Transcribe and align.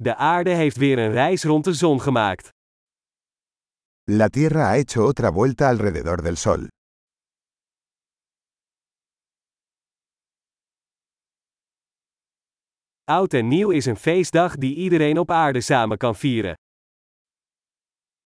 De 0.00 0.14
aarde 0.16 0.50
heeft 0.50 0.76
weer 0.76 0.98
een 0.98 1.12
reis 1.12 1.44
rond 1.44 1.64
de 1.64 1.72
zon 1.72 2.00
gemaakt. 2.00 2.48
La 4.04 4.28
Tierra 4.28 4.64
ha 4.64 4.76
hecho 4.76 5.06
otra 5.06 5.32
vuelta 5.32 5.68
alrededor 5.68 6.22
del 6.22 6.36
Sol. 6.36 6.66
Oud 13.04 13.34
en 13.34 13.48
nieuw 13.48 13.70
is 13.70 13.86
een 13.86 13.96
feestdag 13.96 14.56
die 14.56 14.74
iedereen 14.74 15.18
op 15.18 15.30
aarde 15.30 15.60
samen 15.60 15.98
kan 15.98 16.14
vieren. 16.14 16.54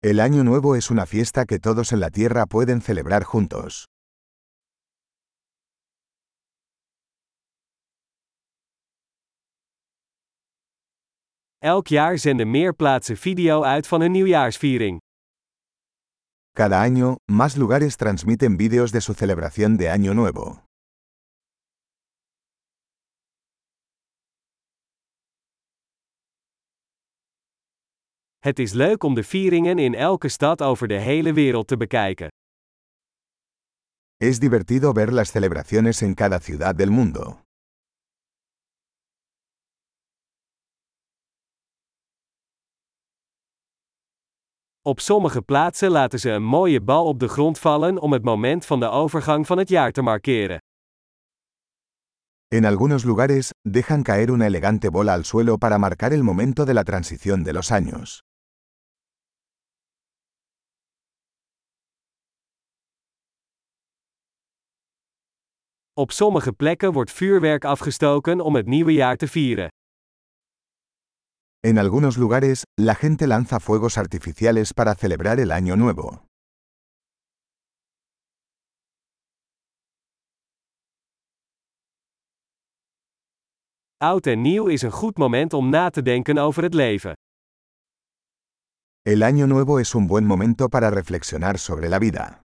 El 0.00 0.18
Año 0.20 0.42
Nuevo 0.42 0.74
es 0.74 0.90
una 0.90 1.06
fiesta 1.06 1.44
que 1.44 1.58
todos 1.58 1.92
en 1.92 1.98
la 1.98 2.10
Tierra 2.10 2.46
pueden 2.46 2.80
celebrar 2.80 3.22
juntos. 3.22 3.84
Elk 11.64 11.86
jaar 11.86 12.18
zenden 12.18 12.50
meer 12.50 12.74
plaatsen 12.74 13.16
video 13.16 13.62
uit 13.62 13.86
van 13.86 14.00
hun 14.00 14.10
nieuwjaarsviering. 14.10 14.98
Cada 16.52 16.80
año, 16.82 17.14
más 17.24 17.54
lugares 17.54 17.96
transmiten 17.96 18.56
vídeos 18.56 18.90
de 18.90 19.00
su 19.00 19.12
celebración 19.14 19.76
de 19.76 19.90
Año 19.90 20.12
Nuevo. 20.14 20.62
Het 28.38 28.58
is 28.58 28.72
leuk 28.72 29.02
om 29.02 29.14
de 29.14 29.22
vieringen 29.22 29.78
in 29.78 29.94
elke 29.94 30.28
stad 30.28 30.62
over 30.62 30.88
de 30.88 30.98
hele 30.98 31.32
wereld 31.32 31.66
te 31.66 31.76
bekijken. 31.76 32.28
Es 34.16 34.38
divertido 34.38 34.92
ver 34.92 35.12
las 35.12 35.30
celebraciones 35.30 36.02
en 36.02 36.14
cada 36.14 36.38
ciudad 36.40 36.74
del 36.74 36.90
mundo. 36.90 37.43
Op 44.86 45.00
sommige 45.00 45.42
plaatsen 45.42 45.90
laten 45.90 46.18
ze 46.18 46.30
een 46.30 46.42
mooie 46.42 46.80
bal 46.80 47.06
op 47.06 47.20
de 47.20 47.28
grond 47.28 47.58
vallen 47.58 47.98
om 47.98 48.12
het 48.12 48.24
moment 48.24 48.66
van 48.66 48.80
de 48.80 48.88
overgang 48.88 49.46
van 49.46 49.58
het 49.58 49.68
jaar 49.68 49.92
te 49.92 50.02
markeren. 50.02 50.58
En 52.48 52.64
algunos 52.64 53.04
lugares, 53.04 53.50
dejan 53.68 54.02
caer 54.02 54.28
una 54.28 54.44
elegante 54.44 54.90
bola 54.90 55.12
al 55.12 55.24
suelo 55.24 55.56
para 55.56 55.78
marcar 55.78 56.12
el 56.12 56.22
momento 56.22 56.64
de 56.64 56.72
la 56.72 56.82
transición 56.82 57.42
de 57.42 57.52
los 57.52 57.70
años. 57.70 58.22
Op 65.92 66.12
sommige 66.12 66.52
plekken 66.52 66.92
wordt 66.92 67.12
vuurwerk 67.12 67.64
afgestoken 67.64 68.40
om 68.40 68.54
het 68.54 68.66
nieuwe 68.66 68.92
jaar 68.92 69.16
te 69.16 69.28
vieren. 69.28 69.68
En 71.66 71.78
algunos 71.78 72.18
lugares, 72.18 72.64
la 72.76 72.94
gente 72.94 73.26
lanza 73.26 73.58
fuegos 73.58 73.96
artificiales 73.96 74.74
para 74.74 74.94
celebrar 74.94 75.40
el 75.40 75.50
Año 75.50 75.76
Nuevo. 75.76 76.26
Oud 84.02 84.26
en 84.26 84.42
nieuw 84.42 84.66
is 84.66 84.82
een 84.82 84.90
goed 84.90 85.16
moment 85.16 85.52
om 85.52 85.68
na 85.68 85.90
te 85.90 86.02
denken 86.02 86.38
over 86.38 86.62
het 86.62 86.74
leven. 86.74 87.12
El 89.02 89.22
Año 89.22 89.46
Nuevo 89.46 89.78
es 89.78 89.94
un 89.94 90.06
buen 90.06 90.26
momento 90.26 90.68
para 90.68 90.90
reflexionar 90.90 91.58
sobre 91.58 91.88
la 91.88 91.98
vida. 91.98 92.43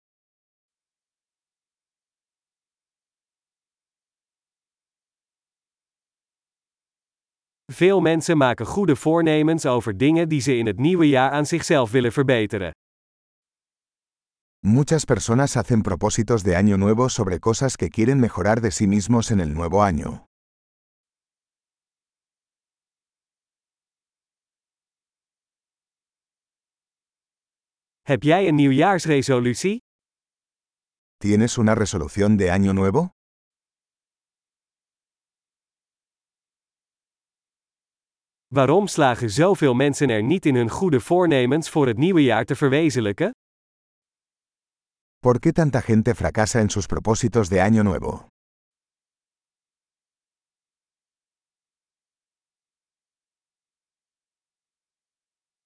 Veel 7.73 8.01
mensen 8.01 8.37
maken 8.37 8.67
goede 8.67 8.97
voornemens 8.97 9.67
over 9.67 9.97
dingen 9.97 10.29
die 10.29 10.41
ze 10.41 10.57
in 10.57 10.67
het 10.67 10.79
nieuwe 10.79 11.09
jaar 11.09 11.31
aan 11.31 11.47
zichzelf 11.47 11.91
willen 11.91 12.13
verbeteren. 12.13 12.71
Muchas 14.67 15.05
personas 15.05 15.55
hacen 15.55 15.83
propósitos 15.83 16.43
de 16.43 16.55
Año 16.55 16.77
Nuevo 16.77 17.09
sobre 17.09 17.39
cosas 17.39 17.77
que 17.77 17.89
quieren 17.89 18.21
mejorar 18.21 18.61
de 18.61 18.71
sí 18.71 18.87
mismos 18.87 19.31
en 19.31 19.41
el 19.41 19.53
nuevo 19.53 19.83
año. 19.83 20.25
Heb 28.03 28.23
jij 28.23 28.49
een 28.49 28.55
nieuwjaarsresolutie? 28.55 29.79
¿Tienes 31.19 31.59
una 31.59 31.75
resolución 31.75 32.37
de 32.37 32.51
Año 32.51 32.73
Nuevo? 32.73 33.16
Waarom 38.55 38.87
slagen 38.87 39.31
zoveel 39.31 39.75
mensen 39.75 40.11
er 40.11 40.23
niet 40.23 40.47
in 40.47 40.55
hun 40.55 40.71
goede 40.71 41.01
voornemens 41.01 41.71
voor 41.71 41.87
het 41.87 41.97
nieuwe 41.97 42.23
jaar 42.23 42.45
te 42.45 42.57
verwezenlijken? 42.57 43.31
¿Por 45.19 45.39
qué 45.39 45.53
tanta 45.53 45.81
gente 45.81 46.15
fracasa 46.15 46.59
en 46.59 46.69
sus 46.69 46.87
propósitos 46.87 47.49
de 47.49 47.61
Año 47.61 47.83
Nuevo? 47.83 48.27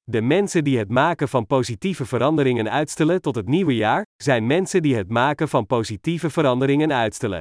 De 0.03 0.21
mensen 0.21 0.65
die 0.65 0.79
het 0.79 0.89
maken 0.89 1.29
van 1.29 1.47
positieve 1.47 2.05
veranderingen 2.07 2.71
uitstellen 2.71 3.21
tot 3.21 3.35
het 3.35 3.47
nieuwe 3.49 3.75
jaar, 3.75 4.03
zijn 4.17 4.47
mensen 4.47 4.83
die 4.83 4.97
het 4.97 5.09
maken 5.09 5.49
van 5.49 5.67
positieve 5.67 6.31
veranderingen 6.31 6.93
uitstellen. 6.93 7.41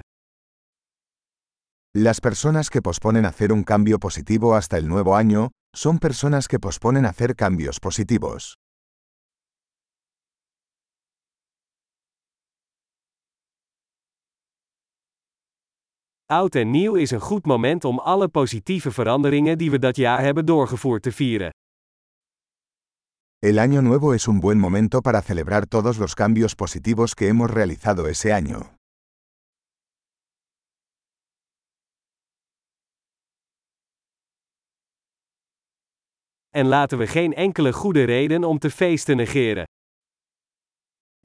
Las 1.95 2.21
personas 2.21 2.69
que 2.69 2.83
posponen 2.83 3.25
hacer 3.25 3.51
un 3.51 3.63
cambio 3.63 3.97
positivo 3.97 4.53
hasta 4.53 4.77
el 4.77 4.87
nuevo 4.87 5.15
año, 5.15 5.49
son 5.75 5.97
personas 5.97 6.47
que 6.47 6.59
posponen 6.59 7.03
hacer 7.03 7.35
cambios 7.35 7.79
positivos. 7.79 8.57
Oud 16.27 16.55
en 16.55 16.71
nieuw 16.71 16.95
is 16.95 17.11
een 17.11 17.19
goed 17.19 17.45
moment 17.45 17.85
om 17.85 17.99
alle 17.99 18.27
positieve 18.27 18.91
veranderingen 18.91 19.57
die 19.57 19.71
we 19.71 19.79
dat 19.79 19.95
jaar 19.95 20.21
hebben 20.21 20.45
doorgevoerd 20.45 21.03
te 21.03 21.11
vieren. 21.11 21.49
El 23.39 23.57
Año 23.57 23.81
Nuevo 23.81 24.13
es 24.13 24.27
un 24.27 24.39
buen 24.39 24.59
momento 24.59 25.01
para 25.01 25.21
celebrar 25.21 25.65
todos 25.65 25.97
los 25.97 26.13
cambios 26.13 26.55
positivos 26.55 27.15
que 27.15 27.27
hemos 27.27 27.49
realizado 27.49 28.07
ese 28.07 28.31
año. 28.31 28.78
En 36.55 36.67
laten 36.67 36.97
we 36.97 37.07
geen 37.07 37.33
enkele 37.33 37.73
goede 37.73 38.03
reden 38.03 38.43
om 38.43 38.59
te 38.59 38.69
feesten 38.69 39.17
negeren. 39.17 39.63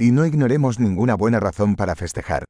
Y 0.03 0.11
no 0.11 0.25
ignoremos 0.25 0.79
ninguna 0.79 1.17
buena 1.17 1.39
razón 1.39 1.75
para 1.75 1.95
festejar. 1.95 2.43